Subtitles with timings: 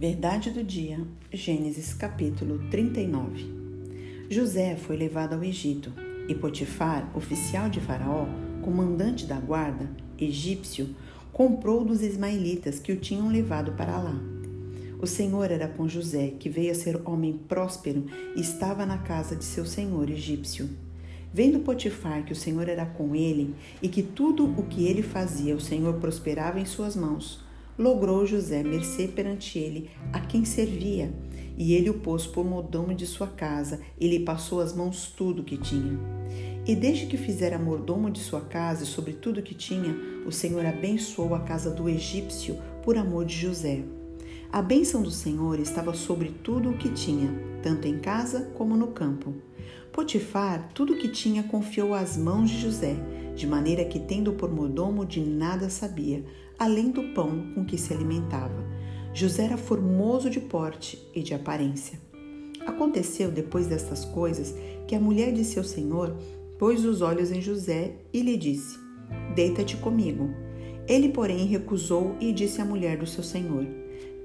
[0.00, 1.00] Verdade do dia,
[1.32, 4.28] Gênesis capítulo 39.
[4.30, 5.92] José foi levado ao Egito
[6.28, 8.28] e Potifar, oficial de Faraó,
[8.62, 10.94] comandante da guarda, egípcio,
[11.32, 14.16] comprou dos ismaelitas que o tinham levado para lá.
[15.02, 19.34] O Senhor era com José, que veio a ser homem próspero e estava na casa
[19.34, 20.70] de seu senhor egípcio.
[21.34, 23.52] Vendo Potifar que o Senhor era com ele
[23.82, 27.47] e que tudo o que ele fazia o Senhor prosperava em suas mãos,
[27.78, 31.12] logrou José mercê perante ele a quem servia,
[31.56, 35.42] e ele o pôs por mordomo de sua casa, e lhe passou as mãos tudo
[35.42, 35.98] o que tinha.
[36.66, 39.96] E desde que fizera mordomo de sua casa e sobre tudo que tinha,
[40.26, 43.82] o Senhor abençoou a casa do egípcio por amor de José.
[44.52, 47.30] A bênção do Senhor estava sobre tudo o que tinha,
[47.62, 49.34] tanto em casa como no campo.
[49.92, 52.96] Potifar, tudo o que tinha, confiou às mãos de José,
[53.34, 56.24] de maneira que, tendo por mordomo, de nada sabia,
[56.58, 58.66] além do pão com que se alimentava.
[59.14, 62.00] José era formoso de porte e de aparência.
[62.66, 64.54] Aconteceu depois destas coisas
[64.86, 66.16] que a mulher de seu senhor
[66.58, 68.78] pôs os olhos em José e lhe disse:
[69.34, 70.28] Deita-te comigo.
[70.86, 73.66] Ele, porém, recusou e disse à mulher do seu senhor: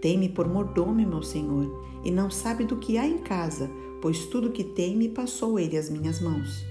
[0.00, 1.70] Tem-me por mordomo, meu senhor,
[2.04, 5.76] e não sabe do que há em casa, pois tudo que tem me passou ele
[5.76, 6.64] às minhas mãos.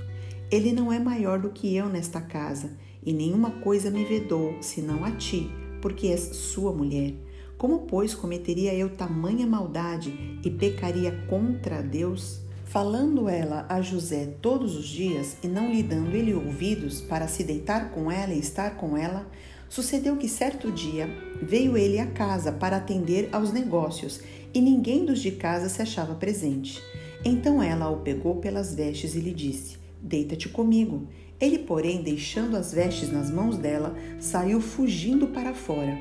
[0.49, 5.03] Ele não é maior do que eu nesta casa, e nenhuma coisa me vedou, senão
[5.03, 5.49] a ti,
[5.81, 7.13] porque és sua mulher.
[7.57, 12.41] Como, pois, cometeria eu tamanha maldade e pecaria contra Deus?
[12.65, 17.43] Falando ela a José todos os dias e não lhe dando ele ouvidos para se
[17.43, 19.29] deitar com ela e estar com ela,
[19.67, 21.09] sucedeu que certo dia
[21.41, 24.21] veio ele à casa para atender aos negócios
[24.53, 26.81] e ninguém dos de casa se achava presente.
[27.23, 31.07] Então ela o pegou pelas vestes e lhe disse: Deita-te comigo.
[31.39, 35.97] Ele, porém, deixando as vestes nas mãos dela, saiu fugindo para fora.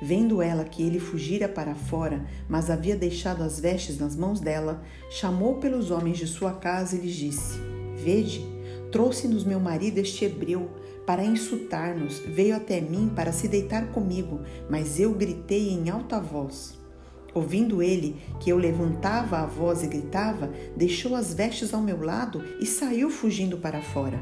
[0.00, 4.82] Vendo ela que ele fugira para fora, mas havia deixado as vestes nas mãos dela,
[5.10, 7.58] chamou pelos homens de sua casa e lhes disse:
[7.96, 8.44] Vede,
[8.90, 10.70] trouxe-nos meu marido este hebreu
[11.06, 14.40] para insultar-nos, veio até mim para se deitar comigo,
[14.70, 16.83] mas eu gritei em alta voz.
[17.34, 22.42] Ouvindo ele que eu levantava a voz e gritava, deixou as vestes ao meu lado
[22.60, 24.20] e saiu fugindo para fora.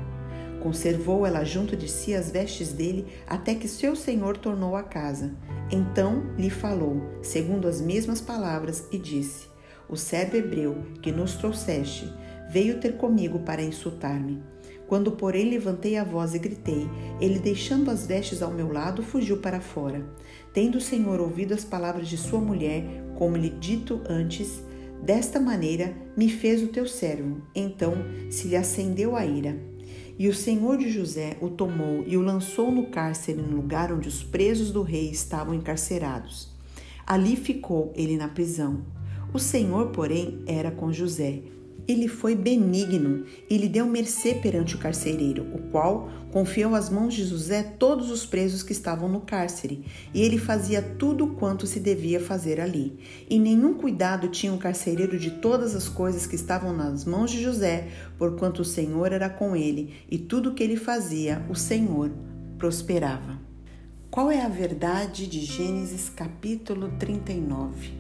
[0.63, 5.35] Conservou ela junto de si as vestes dele até que seu senhor tornou a casa.
[5.71, 9.49] Então lhe falou, segundo as mesmas palavras, e disse:
[9.89, 12.11] O servo hebreu que nos trouxeste
[12.53, 14.43] veio ter comigo para insultar-me.
[14.87, 16.87] Quando, porém, levantei a voz e gritei,
[17.19, 20.05] ele, deixando as vestes ao meu lado, fugiu para fora.
[20.53, 22.85] Tendo o Senhor ouvido as palavras de sua mulher,
[23.17, 24.63] como lhe dito antes,
[25.03, 27.41] desta maneira me fez o teu servo.
[27.55, 27.95] Então
[28.31, 29.57] se lhe acendeu a ira.
[30.19, 34.09] E o senhor de José o tomou e o lançou no cárcere, no lugar onde
[34.09, 36.53] os presos do rei estavam encarcerados.
[37.07, 38.85] Ali ficou ele na prisão.
[39.33, 41.41] O senhor, porém, era com José.
[41.87, 47.13] Ele foi benigno e lhe deu mercê perante o carcereiro, o qual confiou às mãos
[47.13, 49.85] de José todos os presos que estavam no cárcere,
[50.15, 52.99] e ele fazia tudo quanto se devia fazer ali.
[53.29, 57.43] E nenhum cuidado tinha o carcereiro de todas as coisas que estavam nas mãos de
[57.43, 62.11] José, porquanto o Senhor era com ele, e tudo que ele fazia, o Senhor
[62.59, 63.41] prosperava.
[64.11, 67.93] Qual é a verdade de Gênesis capítulo 39?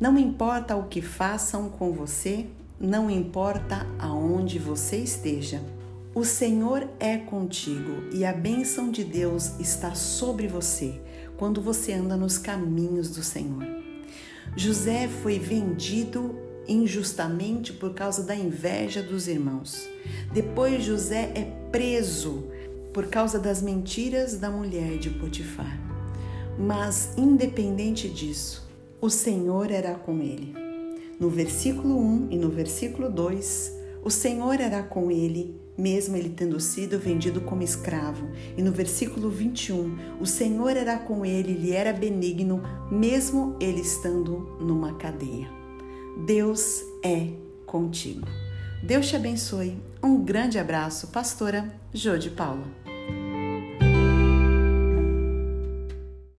[0.00, 2.46] Não importa o que façam com você,
[2.82, 5.62] não importa aonde você esteja,
[6.12, 11.00] o Senhor é contigo e a bênção de Deus está sobre você
[11.36, 13.64] quando você anda nos caminhos do Senhor.
[14.56, 16.34] José foi vendido
[16.66, 19.88] injustamente por causa da inveja dos irmãos.
[20.32, 22.48] Depois, José é preso
[22.92, 25.80] por causa das mentiras da mulher de Potifar.
[26.58, 28.68] Mas, independente disso,
[29.00, 30.61] o Senhor era com ele.
[31.18, 36.58] No versículo 1 e no versículo 2, o Senhor era com ele, mesmo ele tendo
[36.58, 38.28] sido vendido como escravo.
[38.56, 44.58] E no versículo 21, o Senhor era com ele, lhe era benigno, mesmo ele estando
[44.60, 45.48] numa cadeia.
[46.26, 47.28] Deus é
[47.64, 48.26] contigo.
[48.82, 49.78] Deus te abençoe.
[50.02, 52.81] Um grande abraço, pastora Jô de Paula.